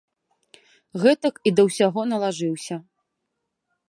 Гэтак 1.03 1.35
і 1.49 1.53
да 1.59 1.65
ўсяго 1.67 2.01
налажыўся. 2.13 2.75